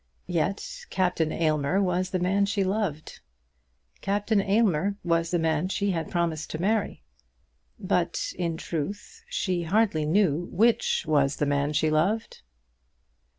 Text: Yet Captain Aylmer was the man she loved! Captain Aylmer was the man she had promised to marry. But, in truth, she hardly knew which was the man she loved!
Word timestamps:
Yet 0.25 0.87
Captain 0.89 1.31
Aylmer 1.31 1.79
was 1.79 2.09
the 2.09 2.17
man 2.17 2.47
she 2.47 2.63
loved! 2.63 3.19
Captain 4.01 4.41
Aylmer 4.41 4.95
was 5.03 5.29
the 5.29 5.37
man 5.37 5.67
she 5.69 5.91
had 5.91 6.09
promised 6.09 6.49
to 6.49 6.59
marry. 6.59 7.03
But, 7.77 8.33
in 8.35 8.57
truth, 8.57 9.23
she 9.29 9.61
hardly 9.61 10.05
knew 10.07 10.49
which 10.51 11.05
was 11.05 11.35
the 11.35 11.45
man 11.45 11.73
she 11.73 11.91
loved! 11.91 12.41